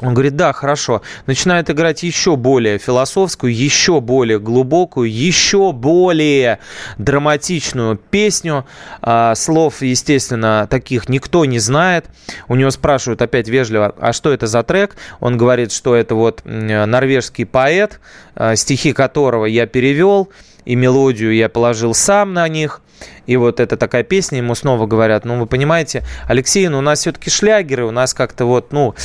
[0.01, 1.01] Он говорит, да, хорошо.
[1.25, 6.59] Начинает играть еще более философскую, еще более глубокую, еще более
[6.97, 8.65] драматичную песню.
[9.01, 12.05] А, слов, естественно, таких никто не знает.
[12.47, 14.95] У него спрашивают опять вежливо, а что это за трек?
[15.19, 17.99] Он говорит, что это вот норвежский поэт,
[18.35, 20.29] а, стихи которого я перевел,
[20.63, 22.81] и мелодию я положил сам на них.
[23.25, 26.99] И вот это такая песня, ему снова говорят, ну, вы понимаете, Алексей, ну, у нас
[26.99, 28.95] все-таки шлягеры, у нас как-то вот, ну,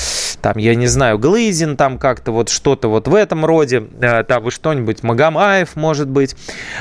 [0.40, 4.42] там, я не знаю, Глызин, там как-то вот что-то вот в этом роде, э, там,
[4.42, 6.36] вы что-нибудь, Магомаев, может быть.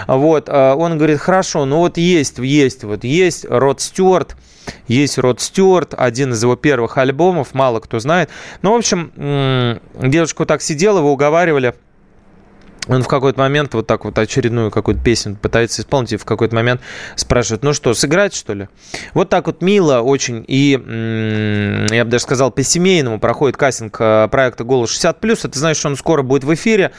[0.08, 4.36] Вот, э, он говорит, хорошо, ну, вот есть, есть, вот есть Род Стюарт,
[4.88, 8.30] есть Род Стюарт, один из его первых альбомов, мало кто знает.
[8.62, 9.12] Ну, в общем,
[9.96, 11.74] девушка вот так сидела, его уговаривали,
[12.88, 16.56] он в какой-то момент вот так вот очередную какую-то песню пытается исполнить и в какой-то
[16.56, 16.82] момент
[17.16, 18.68] спрашивает, ну что, сыграть что ли?
[19.14, 20.72] Вот так вот мило очень и,
[21.92, 25.96] я бы даже сказал, по-семейному проходит кастинг э, проекта «Голос 60+.» Это значит, что он
[25.96, 26.92] скоро будет в эфире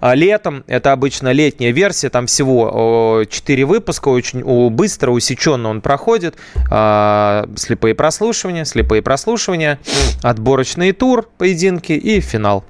[0.00, 0.64] а летом.
[0.66, 6.36] Это обычно летняя версия, там всего 4 выпуска, очень быстро, усеченно он проходит.
[6.70, 9.78] А, слепые прослушивания, слепые прослушивания,
[10.22, 12.64] отборочный тур, поединки и финал.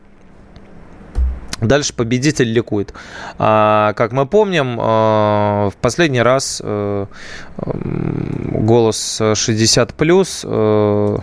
[1.61, 2.93] Дальше победитель ликует.
[3.39, 7.07] А, как мы помним, а, в последний раз а,
[7.57, 11.19] голос 60 плюс, а,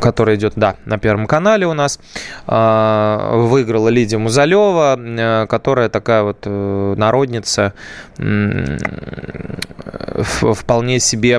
[0.00, 2.00] который идет, да, на Первом канале у нас,
[2.48, 7.74] а, выиграла Лидия Музалева, а, которая такая вот э, народница,
[10.14, 11.38] вполне себе,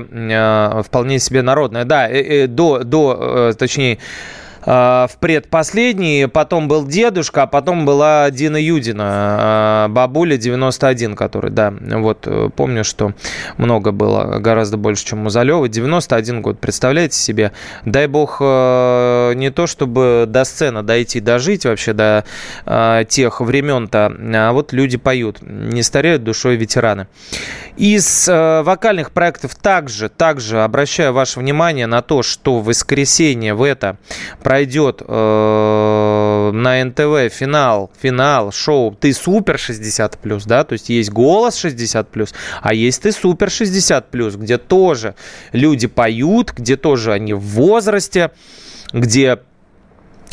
[0.84, 1.84] вполне себе народная.
[1.84, 8.30] Да, э, э, до, до точнее, Э, в предпоследний, потом был дедушка, а потом была
[8.32, 13.14] Дина Юдина, э, бабуля 91, который, да, вот э, помню, что
[13.58, 15.68] много было, гораздо больше, чем Музалева.
[15.68, 17.52] 91 год, представляете себе?
[17.86, 22.26] Дай бог не то, чтобы до сцены дойти, дожить вообще до
[23.10, 27.08] тех времен-то, а вот люди поют, не стареют душой ветераны.
[27.76, 33.98] Из вокальных проектов также, также обращаю ваше внимание на то, что в воскресенье в это
[34.54, 41.66] пройдет э, на НТВ финал, финал шоу «Ты супер 60+,» да, то есть есть «Голос
[41.66, 42.30] 60+,»
[42.62, 45.16] а есть «Ты супер 60+,» где тоже
[45.54, 48.30] люди поют, где тоже они в возрасте,
[48.92, 49.40] где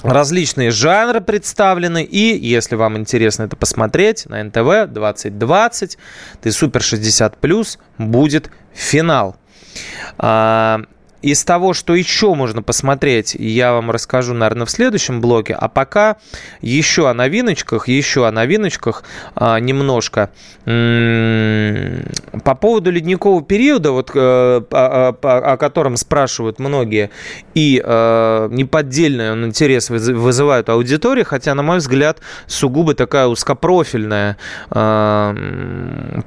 [0.02, 2.04] различные жанры представлены.
[2.04, 5.96] И если вам интересно это посмотреть, на НТВ 2020,
[6.42, 9.36] ты супер 60 плюс, будет финал.
[11.22, 15.54] Из того, что еще можно посмотреть, я вам расскажу, наверное, в следующем блоке.
[15.54, 16.16] А пока
[16.62, 19.04] еще о новиночках, еще о новиночках
[19.34, 20.30] а, немножко.
[20.64, 25.08] По поводу ледникового периода, вот, а, а,
[25.52, 27.10] о котором спрашивают многие,
[27.54, 34.38] и а, неподдельный он интерес вызывает аудитории, хотя, на мой взгляд, сугубо такая узкопрофильная
[34.70, 35.36] а,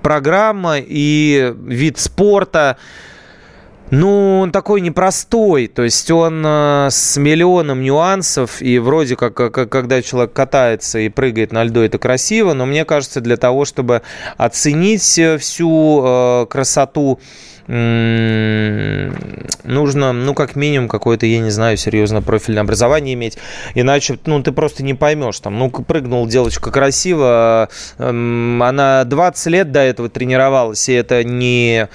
[0.04, 2.78] программа и вид спорта.
[3.96, 9.70] Ну, он такой непростой, то есть он э, с миллионом нюансов, и вроде как, как,
[9.70, 14.02] когда человек катается и прыгает на льду, это красиво, но мне кажется, для того, чтобы
[14.36, 17.20] оценить э, всю э, красоту,
[17.68, 18.52] нужно,
[20.12, 23.38] ну, как минимум, какое-то, я не знаю, серьезное профильное образование иметь.
[23.74, 25.40] Иначе, ну, ты просто не поймешь.
[25.40, 31.88] Там, ну, прыгнула девочка красиво, она 20 лет до этого тренировалась, и это не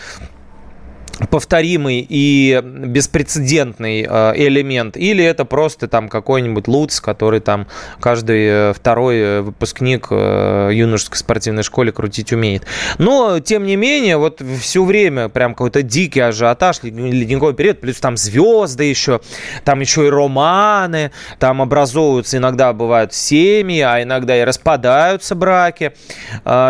[1.31, 7.67] повторимый и беспрецедентный э, элемент, или это просто там какой-нибудь луц, который там
[8.01, 12.65] каждый э, второй э, выпускник юношеской спортивной школы крутить умеет.
[12.99, 18.17] Но, тем не менее, вот все время прям какой-то дикий ажиотаж, ледниковый период, плюс там
[18.17, 19.21] звезды еще,
[19.65, 25.93] там еще и романы, там образовываются иногда бывают семьи, а иногда и распадаются браки.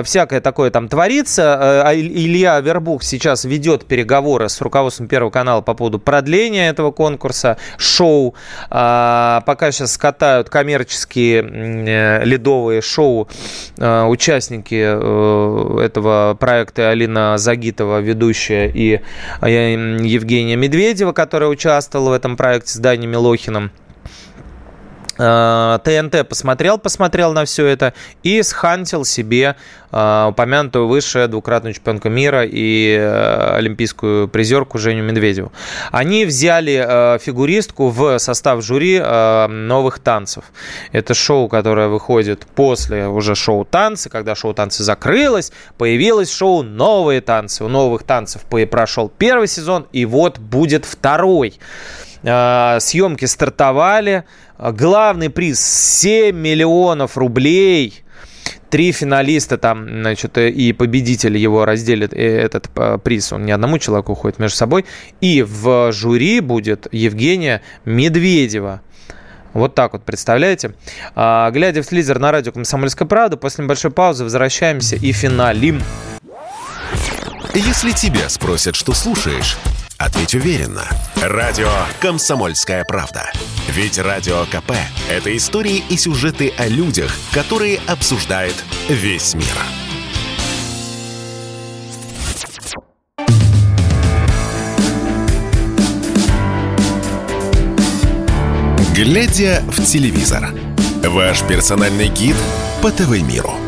[0.05, 1.83] Всякое такое там творится.
[1.87, 6.91] А Илья Вербух сейчас ведет переговоры разговоры с руководством Первого канала по поводу продления этого
[6.91, 8.35] конкурса, шоу.
[8.71, 13.29] А, пока сейчас катают коммерческие э, ледовые шоу
[13.77, 19.01] э, участники э, этого проекта Алина Загитова, ведущая, и
[19.43, 23.71] Евгения Медведева, которая участвовала в этом проекте с Даней Милохиным.
[25.19, 29.57] ТНТ посмотрел, посмотрел на все это и схантил себе
[29.91, 35.53] э, упомянутую выше двукратную чемпионку мира и э, олимпийскую призерку Женю Медведеву.
[35.91, 40.45] Они взяли э, фигуристку в состав жюри э, новых танцев.
[40.93, 47.21] Это шоу, которое выходит после уже шоу танцы, когда шоу танцы закрылось, появилось шоу новые
[47.23, 47.65] танцы.
[47.65, 51.59] У новых танцев прошел первый сезон, и вот будет второй.
[52.23, 54.25] Съемки стартовали.
[54.59, 58.03] Главный приз 7 миллионов рублей.
[58.71, 62.69] Три финалиста там, значит, и победитель его разделит этот
[63.03, 63.33] приз.
[63.33, 64.85] Он не одному человеку уходит между собой.
[65.21, 68.83] И в жюри будет Евгения Медведева.
[69.55, 70.75] Вот так вот, представляете?
[71.15, 75.81] А, глядя в телевизор на радио «Комсомольская правда», после небольшой паузы возвращаемся и финалим.
[77.55, 79.57] Если тебя спросят, что слушаешь,
[79.99, 80.89] ответь уверенно.
[81.17, 81.71] Радио
[82.01, 83.31] «Комсомольская правда».
[83.69, 84.73] Ведь Радио КП–
[85.11, 88.55] это истории и сюжеты о людях, которые обсуждает
[88.89, 89.45] весь мир.
[98.95, 100.53] Глядя в телевизор.
[101.05, 102.35] Ваш персональный гид
[102.83, 103.68] по ТВ-миру.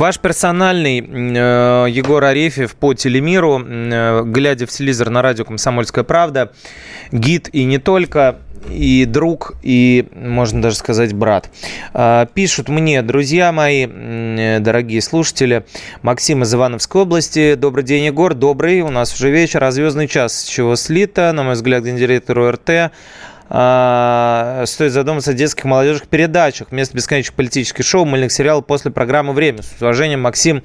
[0.00, 6.52] Ваш персональный э, Егор Арефьев по телемиру, э, глядя в телевизор на радио «Комсомольская правда»,
[7.12, 8.38] гид и не только,
[8.70, 11.50] и друг, и, можно даже сказать, брат.
[11.92, 15.66] Э, пишут мне, друзья мои, э, дорогие слушатели,
[16.00, 17.54] Максим из Ивановской области.
[17.54, 18.32] Добрый день, Егор.
[18.32, 18.80] Добрый.
[18.80, 22.90] У нас уже вечер, а звездный час, с чего слито, на мой взгляд, гендиректору РТ
[23.52, 29.32] а, стоит задуматься о детских молодежных передачах вместо бесконечных политических шоу, мыльных сериалов после программы
[29.32, 29.62] «Время».
[29.62, 30.62] С уважением, Максим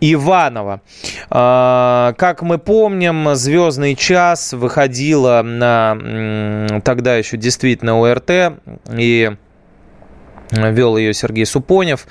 [0.00, 0.80] Иванова.
[1.28, 8.54] А, как мы помним, «Звездный час» выходила на тогда еще действительно ОРТ,
[8.96, 9.36] и
[10.54, 12.06] вел ее Сергей Супонев.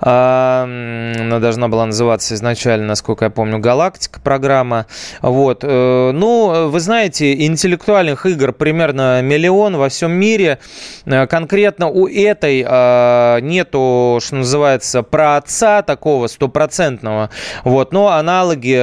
[0.00, 4.86] А, она должна была называться изначально, насколько я помню, «Галактика» программа.
[5.20, 5.62] Вот.
[5.62, 10.58] Э, ну, вы знаете, интеллектуальных игр примерно миллион во всем мире.
[11.04, 17.30] Э, конкретно у этой а, нету, что называется, про отца такого стопроцентного.
[17.64, 17.92] Вот.
[17.92, 18.74] Но аналоги,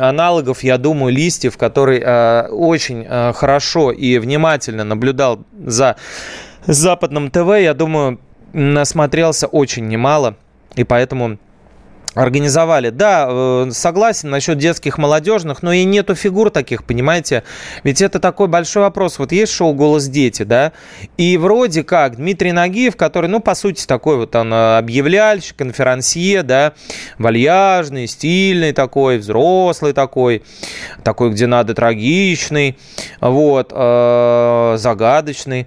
[0.00, 5.96] аналогов, я думаю, Листьев, который э, очень хорошо и внимательно наблюдал за
[6.66, 8.20] западном ТВ, я думаю,
[8.52, 10.36] насмотрелся очень немало.
[10.74, 11.38] И поэтому
[12.14, 12.90] организовали.
[12.90, 17.42] Да, э, согласен насчет детских, молодежных, но и нету фигур таких, понимаете?
[17.84, 19.18] Ведь это такой большой вопрос.
[19.18, 20.72] Вот есть шоу «Голос дети», да?
[21.16, 26.42] И вроде как Дмитрий Нагиев, который, ну, по сути, такой вот он э, объявляльщик, конферансье,
[26.42, 26.74] да,
[27.18, 30.42] вальяжный, стильный такой, взрослый такой,
[31.02, 32.76] такой, где надо, трагичный,
[33.20, 35.66] вот, э, загадочный.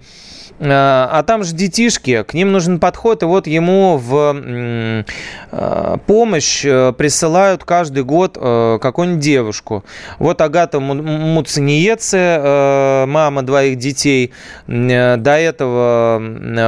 [0.58, 5.03] А, а там же детишки, к ним нужен подход, и вот ему в
[5.51, 9.84] а, помощь э, присылают каждый год э, какую-нибудь девушку.
[10.18, 14.32] Вот Агата Муцениеце, э, мама двоих детей,
[14.68, 16.22] до этого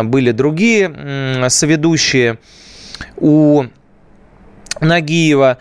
[0.03, 2.39] были другие соведущие
[3.15, 3.63] у
[4.81, 5.57] Нагиева.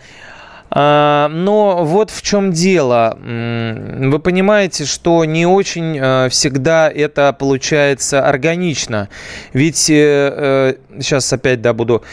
[0.69, 3.17] А, но вот в чем дело.
[3.19, 9.09] Вы понимаете, что не очень э, всегда это получается органично.
[9.53, 12.03] Ведь сейчас э, э, опять, да, буду...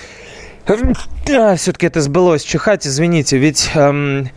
[1.57, 3.37] Все-таки это сбылось чихать, извините.
[3.37, 4.31] Ведь эм,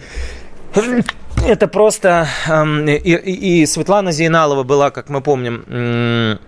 [1.46, 2.28] это просто...
[2.50, 6.40] Эм, и, и Светлана Зейналова была, как мы помним,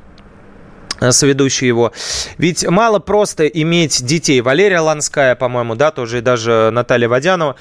[1.11, 1.91] соведущий его.
[2.37, 4.41] Ведь мало просто иметь детей.
[4.41, 7.55] Валерия Ланская, по-моему, да, тоже и даже Наталья Водянова.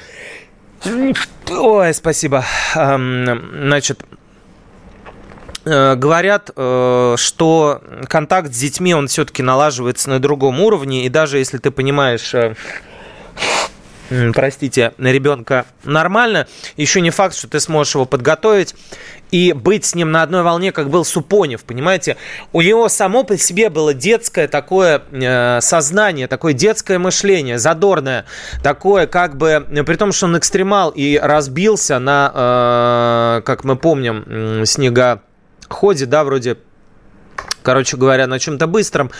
[1.50, 2.44] Ой, спасибо.
[2.74, 4.00] Значит,
[5.64, 11.38] э, говорят, э, что контакт с детьми, он все-таки налаживается на другом уровне, и даже
[11.38, 12.54] если ты понимаешь э,
[14.34, 16.46] простите, ребенка нормально,
[16.76, 18.74] еще не факт, что ты сможешь его подготовить
[19.30, 22.16] и быть с ним на одной волне, как был Супонев, понимаете?
[22.52, 28.24] У него само по себе было детское такое э, сознание, такое детское мышление, задорное,
[28.62, 34.64] такое как бы, при том, что он экстремал и разбился на, э, как мы помним,
[34.64, 36.56] снегоходе, да, вроде
[37.68, 39.10] короче говоря, на чем-то быстром,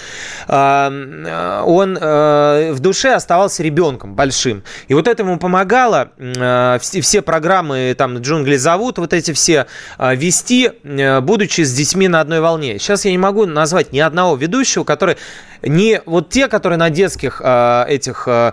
[0.47, 4.63] а, он э, в душе оставался ребенком большим.
[4.89, 9.67] И вот это ему помогало э, все программы, там, «Джунгли зовут», вот эти все
[9.99, 10.71] э, вести,
[11.21, 12.79] будучи с детьми на одной волне.
[12.79, 15.19] Сейчас я не могу назвать ни одного ведущего, который
[15.63, 18.53] не вот те, которые на детских э, этих э,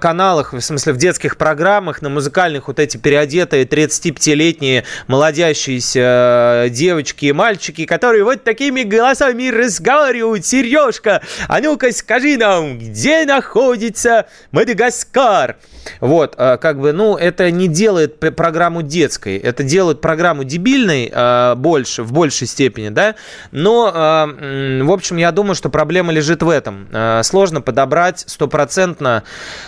[0.00, 7.26] каналах, в смысле в детских программах, на музыкальных вот эти переодетые 35-летние молодящиеся э, девочки
[7.26, 10.46] и мальчики, которые вот такими голосами разговаривают.
[10.46, 15.56] Сережка, а ну-ка скажи нам, где находится Мадагаскар?
[16.00, 21.54] Вот, э, как бы, ну, это не делает программу детской, это делает программу дебильной э,
[21.56, 23.14] больше, в большей степени, да,
[23.50, 26.88] но, э, в общем, я думаю, что проблема лежит в этом.
[27.22, 29.22] Сложно подобрать стопроцентно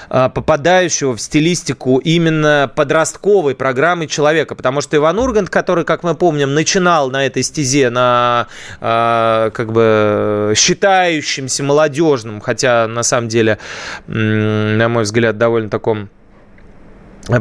[0.09, 6.55] попадающего в стилистику именно подростковой программы человека, потому что Иван Ургант, который, как мы помним,
[6.55, 8.47] начинал на этой стезе, на,
[8.81, 13.59] как бы, считающимся молодежным, хотя, на самом деле,
[14.07, 16.10] на мой взгляд, довольно таком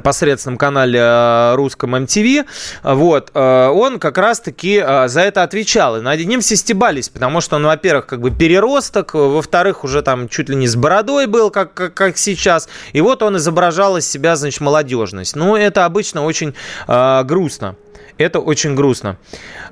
[0.03, 2.45] посредственном канале э, русском MTV,
[2.83, 5.97] вот, э, он как раз-таки э, за это отвечал.
[5.97, 10.29] И над ним все стебались, потому что он, во-первых, как бы переросток, во-вторых, уже там
[10.29, 14.09] чуть ли не с бородой был, как, как, как сейчас, и вот он изображал из
[14.09, 15.35] себя, значит, молодежность.
[15.35, 16.53] Ну, это обычно очень
[16.87, 17.75] э, грустно.
[18.19, 19.17] Это очень грустно.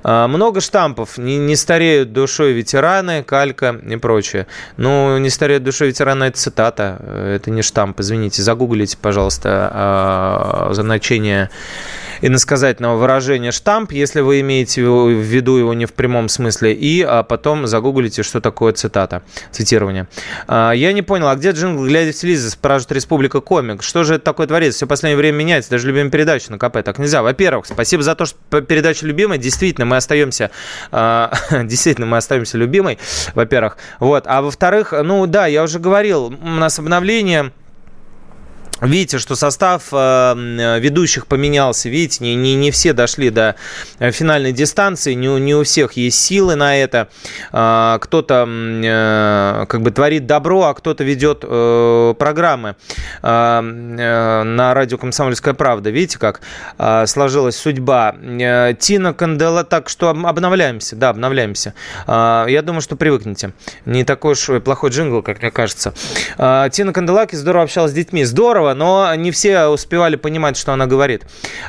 [0.02, 1.18] А, много штампов.
[1.18, 4.46] Не, не стареют душой ветераны, калька и прочее.
[4.78, 6.98] Ну, не стареют душой ветераны– это цитата.
[7.36, 8.00] Это не штамп.
[8.00, 11.50] Извините, загуглите, пожалуйста, а, значение
[12.20, 17.22] иносказательного выражения штамп, если вы имеете в виду его не в прямом смысле, и а
[17.22, 20.08] потом загуглите, что такое цитата, цитирование.
[20.46, 23.82] А, я не понял, а где джингл «Глядя в телевизор» спрашивает Республика Комик?
[23.82, 24.78] Что же это такое творится?
[24.78, 26.82] Все последнее время меняется, даже любимая передача на КП.
[26.82, 27.22] Так нельзя.
[27.22, 29.38] Во-первых, спасибо за то, что передача любимая.
[29.38, 30.50] Действительно, мы остаемся,
[30.90, 31.32] а,
[31.64, 32.98] действительно, мы остаемся любимой,
[33.34, 33.76] во-первых.
[34.00, 34.24] Вот.
[34.26, 37.52] А во-вторых, ну да, я уже говорил, у нас обновление
[38.80, 41.88] Видите, что состав э, ведущих поменялся.
[41.88, 43.56] Видите, не, не, не все дошли до
[43.98, 47.08] э, финальной дистанции, не, не у всех есть силы на это.
[47.52, 52.76] Э, кто-то э, как бы творит добро, а кто-то ведет программы
[53.22, 55.90] э, на радио «Комсомольская правда».
[55.90, 56.40] Видите, как
[56.78, 58.14] э, сложилась судьба.
[58.78, 61.74] Тина Кандела, так что обновляемся, да, обновляемся.
[62.06, 63.52] Я думаю, что привыкнете.
[63.86, 65.94] Не такой уж плохой джингл, как мне кажется.
[66.36, 68.24] Тина Канделаки здорово общалась с детьми.
[68.24, 68.67] Здорово!
[68.68, 71.22] Здорово, но не все успевали понимать, что она говорит.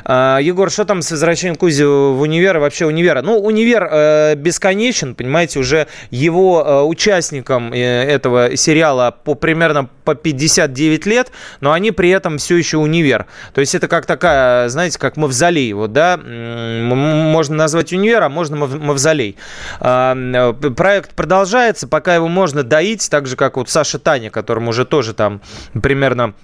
[0.04, 3.22] А, Егор, что там с возвращением Кузи в универ и вообще универа?
[3.22, 10.14] Ну, универ э, бесконечен, понимаете, уже его э, участникам э, этого сериала по примерно по
[10.14, 11.30] 59 лет,
[11.60, 13.26] но они при этом все еще универ.
[13.54, 18.56] То есть это как такая, знаете, как мавзолей, вот, да, можно назвать универ, а можно
[18.56, 19.36] мавзолей.
[19.80, 24.84] А, проект продолжается, пока его можно доить, так же, как вот Саша Таня, которому уже
[24.84, 25.40] тоже там
[25.80, 26.34] примерно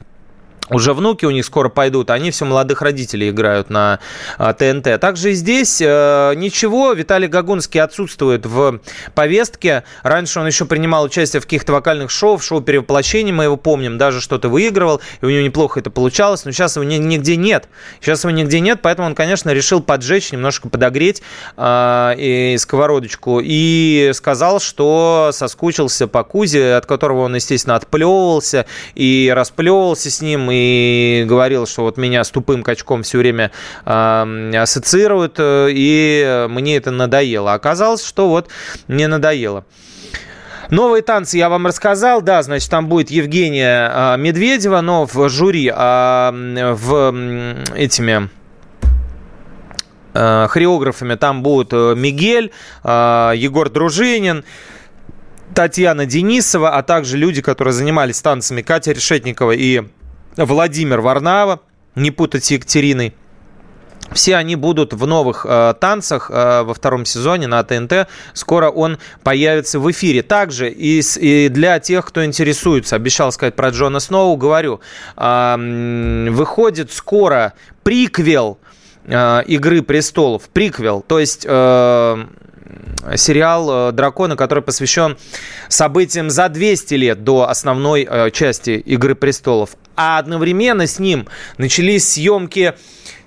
[0.71, 4.01] уже внуки у них скоро пойдут, они все молодых родителей играют на
[4.39, 5.01] а, ТНТ.
[5.01, 8.81] Также и здесь э, ничего, Виталий Гагунский отсутствует в
[9.15, 9.85] повестке.
[10.03, 13.97] Раньше он еще принимал участие в каких-то вокальных шоу, в шоу перевоплощения, мы его помним,
[13.97, 17.69] даже что-то выигрывал, и у него неплохо это получалось, но сейчас его нигде нет.
[18.01, 21.23] Сейчас его нигде нет, поэтому он, конечно, решил поджечь, немножко подогреть
[21.57, 29.33] э, и сковородочку, и сказал, что соскучился по Кузе, от которого он, естественно, отплевывался и
[29.35, 30.56] расплевывался с ним, и
[31.27, 33.51] говорил, что вот меня с тупым качком все время
[33.85, 37.55] ассоциируют, э, и мне это надоело.
[37.55, 38.49] Оказалось, что вот
[38.89, 39.65] не надоело.
[40.71, 45.73] Новые танцы я вам рассказал, да, значит, там будет Евгения э, Медведева, но в жюри,
[45.73, 47.15] э, в
[47.75, 48.29] этими
[50.15, 52.51] э, хореографами там будут э, Мигель,
[52.83, 54.45] э, Егор Дружинин,
[55.55, 59.85] Татьяна Денисова, а также люди, которые занимались танцами, Катя Решетникова и
[60.37, 61.61] Владимир Варнава,
[61.95, 63.15] не путать с Екатериной.
[64.13, 68.09] Все они будут в новых э, танцах э, во втором сезоне на ТНТ.
[68.35, 70.23] Скоро он появится в эфире.
[70.23, 74.81] Также и, с, и для тех, кто интересуется, обещал сказать про Джона Сноу, говорю,
[75.17, 78.59] э, выходит скоро приквел
[79.07, 80.49] э, Игры престолов.
[80.51, 81.45] Приквел, то есть...
[81.49, 82.27] Э,
[83.17, 85.17] сериал э, «Драконы», который посвящен
[85.69, 89.77] событиям за 200 лет до основной э, части «Игры престолов».
[89.97, 91.27] А одновременно с ним
[91.59, 92.75] начались съемки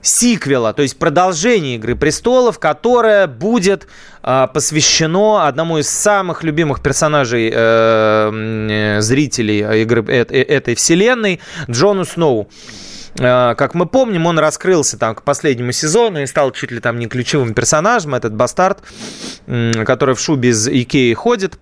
[0.01, 3.87] сиквела, то есть продолжение «Игры престолов», которое будет
[4.23, 7.49] э, посвящено одному из самых любимых персонажей
[9.01, 11.39] зрителей игры, этой вселенной,
[11.69, 12.49] Джону Сноу.
[13.19, 16.97] Э, как мы помним, он раскрылся там к последнему сезону и стал чуть ли там
[16.97, 18.79] не ключевым персонажем, этот бастард,
[19.45, 21.59] который в шубе из Икеи ходит.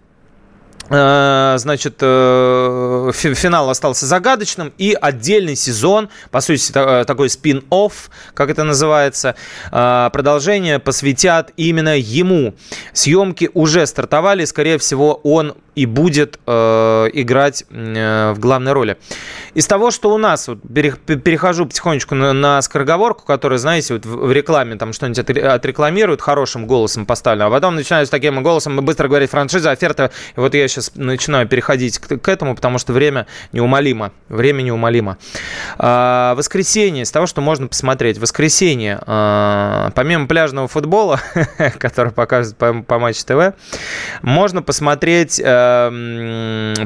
[0.90, 8.64] Э, значит, э, финал остался загадочным, и отдельный сезон, по сути, такой спин-офф, как это
[8.64, 9.36] называется,
[9.70, 12.56] продолжение посвятят именно ему.
[12.94, 18.98] Съемки уже стартовали, скорее всего, он и будет э, играть э, в главной роли.
[19.54, 24.32] Из того, что у нас, вот, перехожу потихонечку на, на скороговорку, которая, знаете, вот в,
[24.32, 29.30] рекламе там что-нибудь отрекламируют, хорошим голосом поставлено, а потом начинают с таким голосом быстро говорить
[29.30, 30.10] франшиза, оферта.
[30.36, 34.12] И вот я сейчас начинаю переходить к, к этому, потому что время неумолимо.
[34.30, 35.20] Время неумолимо.
[35.78, 38.18] А, воскресенье, из того, что можно посмотреть.
[38.18, 41.20] Воскресенье, а, помимо пляжного футбола,
[41.78, 43.54] который покажет по, по Матч ТВ,
[44.24, 45.67] можно посмотреть а,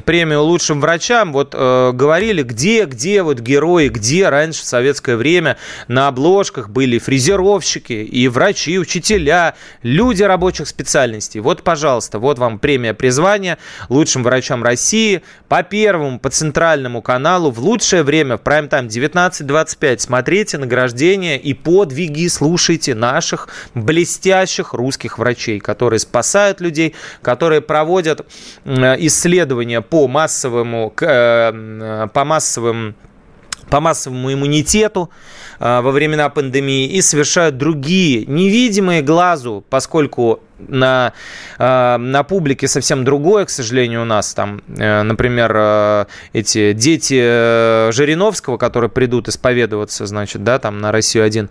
[0.05, 1.33] премию лучшим врачам.
[1.33, 5.57] Вот а, говорили, где, где вот герои, где раньше в советское время
[5.87, 11.39] на обложках были фрезеровщики и врачи, и учителя, люди рабочих специальностей.
[11.39, 13.57] Вот, пожалуйста, вот вам премия призвания
[13.89, 19.99] лучшим врачам России по первому, по центральному каналу в лучшее время, в прайм-тайм 19.25.
[19.99, 28.25] Смотрите награждение и подвиги слушайте наших блестящих русских врачей, которые спасают людей, которые проводят
[28.99, 32.95] исследования по массовому, э, по массовым
[33.69, 35.09] по массовому иммунитету
[35.59, 41.13] э, во времена пандемии и совершают другие невидимые глазу, поскольку на,
[41.57, 44.33] э, на публике совсем другое, к сожалению, у нас.
[44.33, 51.49] Там, э, например, э, эти дети Жириновского, которые придут исповедоваться, значит, да, там на Россию-1.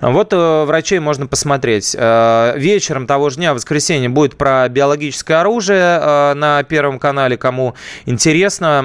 [0.00, 1.94] Вот врачей можно посмотреть.
[1.94, 7.38] Вечером того же дня, в воскресенье, будет про биологическое оружие на Первом канале.
[7.38, 7.74] Кому
[8.04, 8.84] интересно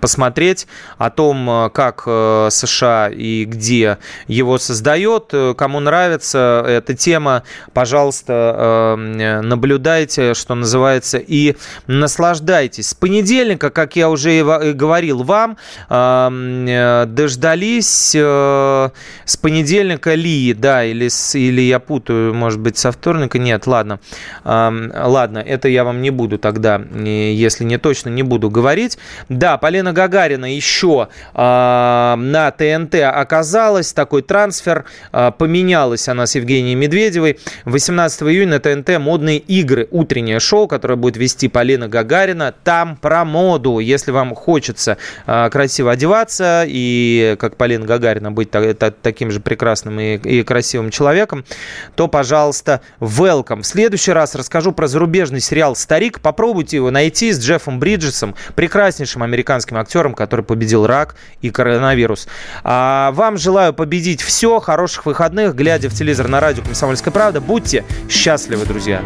[0.00, 0.68] посмотреть
[0.98, 5.34] о том, как США и где его создает.
[5.56, 7.42] Кому нравится эта тема,
[7.82, 11.56] пожалуйста, эм, наблюдайте, что называется, и
[11.88, 12.90] наслаждайтесь.
[12.90, 15.56] С понедельника, как я уже и говорил вам,
[15.90, 18.90] эм, э, дождались э,
[19.24, 23.98] с понедельника ли, да, или, с, или я путаю, может быть, со вторника, нет, ладно,
[24.44, 28.96] эм, ладно, это я вам не буду тогда, если не точно, не буду говорить.
[29.28, 37.40] Да, Полина Гагарина еще на ТНТ оказалась, такой трансфер, э, поменялась она с Евгенией Медведевой,
[37.72, 39.88] 18 июня на ТНТ «Модные игры».
[39.90, 42.54] Утреннее шоу, которое будет вести Полина Гагарина.
[42.64, 43.78] Там про моду.
[43.78, 49.40] Если вам хочется э, красиво одеваться и, как Полина Гагарина, быть та, та, таким же
[49.40, 51.46] прекрасным и, и красивым человеком,
[51.94, 53.62] то, пожалуйста, welcome.
[53.62, 56.20] В следующий раз расскажу про зарубежный сериал «Старик».
[56.20, 62.28] Попробуйте его найти с Джеффом Бриджесом, прекраснейшим американским актером, который победил рак и коронавирус.
[62.64, 64.60] А вам желаю победить все.
[64.60, 65.54] Хороших выходных.
[65.54, 69.02] Глядя в телевизор на радио «Комсомольская правда», Будьте счастливы, друзья!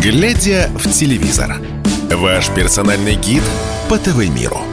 [0.00, 1.56] Глядя в телевизор.
[2.12, 3.42] Ваш персональный гид
[3.88, 4.71] по ТВ-миру.